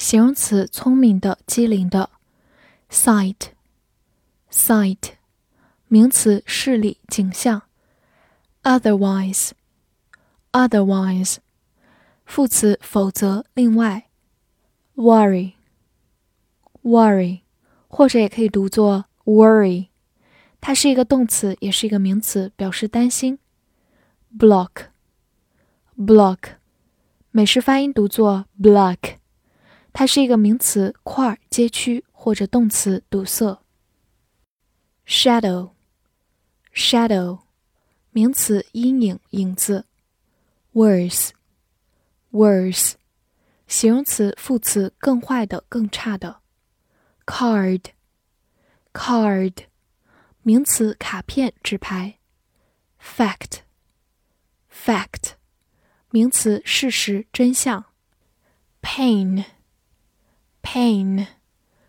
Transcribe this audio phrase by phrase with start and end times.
[0.00, 2.08] 形容词，聪明的、机灵的。
[2.90, 4.96] sight，sight，
[5.88, 7.64] 名词，视力、景象。
[8.62, 11.36] otherwise，otherwise，
[12.24, 14.06] 副词，否则、另外。
[14.96, 17.42] worry，worry，
[17.86, 19.88] 或者也可以读作 worry，
[20.62, 23.38] 它是一个动词，也是一个名词，表示担心。
[24.38, 26.38] block，block，
[27.30, 29.19] 美式发音读作 block。
[29.92, 33.62] 它是一个名词，块、街区或者动词，堵塞。
[35.06, 37.40] shadow，shadow，
[38.10, 39.86] 名词，阴影、影子。
[40.72, 42.92] worse，worse，
[43.66, 46.40] 形容词、副词，更坏的、更差的。
[47.26, 49.64] card，card，
[50.42, 52.18] 名词，卡片、纸牌。
[53.02, 55.32] fact，fact，
[56.10, 57.84] 名词，事实、真相。
[58.80, 59.44] pain。
[60.62, 61.26] pain，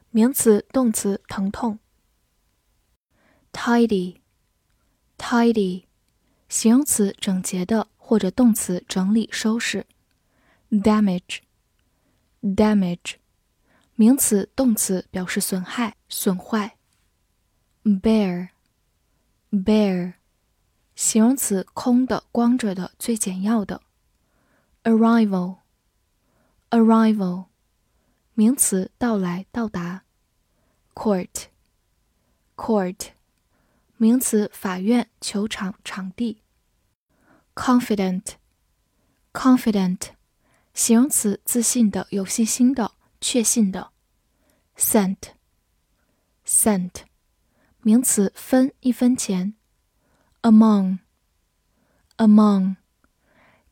[0.10, 1.78] 名词、动词，疼痛。
[3.52, 5.84] tidy，tidy，
[6.48, 9.86] 形容词，整洁的，或者动词，整理、收拾。
[10.72, 13.16] damage，damage，
[13.96, 16.78] 名词、动词，表示损害、损坏。
[17.84, 20.14] bare，bare，
[20.96, 23.82] 形容词，空的、光着的、最简要的。
[24.84, 27.51] arrival，arrival。
[28.34, 30.06] 名词，到来、到达。
[30.94, 33.10] court，court，
[33.98, 36.42] 名词，法院、球场、场地。
[37.54, 40.00] confident，confident，
[40.74, 43.92] 形容词，自信的、有信心的、确信的。
[44.78, 47.02] cent，cent，
[47.82, 49.54] 名词，分、一分钱。
[50.42, 50.98] among，among，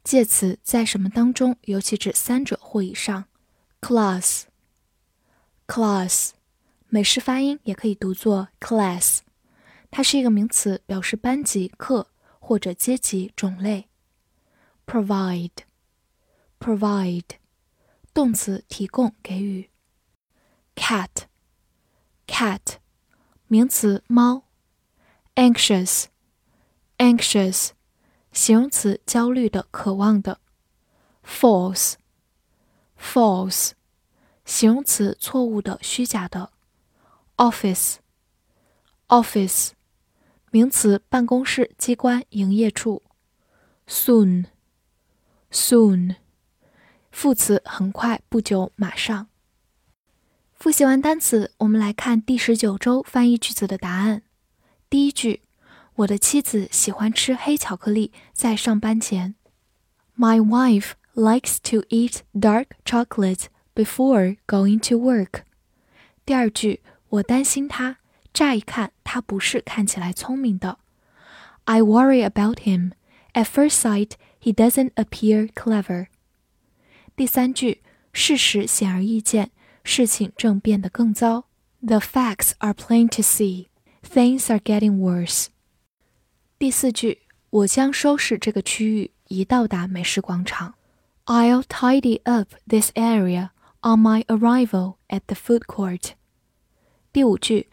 [0.03, 3.25] 介词，在什么当中，尤其指三者或以上。
[3.81, 4.48] class。
[5.69, 6.31] class，
[6.88, 9.19] 美式发音也可以读作 class，
[9.91, 12.07] 它是一个名词，表示班级、课
[12.40, 13.88] 或者阶级、种类。
[14.88, 17.24] provide，provide，
[18.12, 19.69] 动词，提供、给予。
[20.75, 22.78] cat，cat，
[23.46, 24.46] 名词，猫。
[25.36, 27.69] anxious，anxious，
[28.31, 30.40] 形容词，焦虑的、渴望的。
[31.24, 33.74] false，false。
[34.49, 36.49] 形容词，错误的、虚假的。
[37.37, 39.69] office，office，
[40.49, 43.03] 名词，办公室、机关、营业处。
[43.88, 46.15] soon，soon，
[47.11, 49.27] 副词，很快、不久、马上。
[50.55, 54.23] 复习完单词，我们来看第十九周翻译句子的答案。
[54.89, 55.43] 第一句，
[55.97, 59.35] 我的妻子喜欢吃黑巧克力在上班前。
[60.17, 63.45] My wife likes to eat dark chocolate.
[63.78, 65.42] Before going to work，
[66.25, 67.98] 第二句，我担心他。
[68.32, 70.78] 乍一看，他不是看起来聪明的。
[71.64, 72.92] I worry about him.
[73.32, 76.06] At first sight, he doesn't appear clever.
[77.16, 77.82] 第三句，
[78.12, 79.50] 事实显而易见，
[79.82, 81.46] 事情正变得更糟。
[81.81, 83.66] The facts are plain to see.
[84.02, 85.46] Things are getting worse.
[86.58, 90.75] 第四句，我将收拾这个区域，一到达美食广场。
[91.26, 93.50] I'll tidy up this area
[93.81, 96.12] On my arrival at the food court，
[97.12, 97.69] 第五句，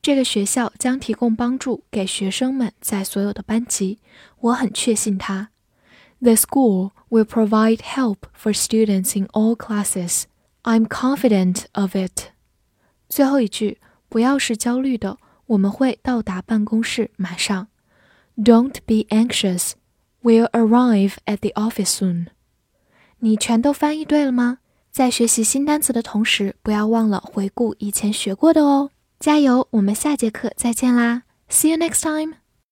[0.00, 3.98] 这个学校将提供帮助给学生们在所有的班级。
[4.38, 5.50] 我很确信它。
[6.20, 10.24] The school will provide help for students in all classes.
[10.62, 12.30] I'm confident of it。
[13.08, 17.66] 最后一句，不要是焦虑的，我们会到达办公室马上。
[18.36, 19.72] Don't be anxious.
[20.22, 22.28] We'll arrive at the office soon。
[23.18, 24.58] 你全都翻译对了吗？
[24.91, 28.91] 在学习新单词的同时，不要忘了回顾以前学过的哦。
[29.19, 29.67] 加油！
[29.69, 32.40] 我们下节课再见啦！See you next time.